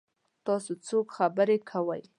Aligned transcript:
تاسو 0.45 0.71
څوک 0.87 1.07
خبرې 1.17 1.57
کوي؟ 1.69 2.01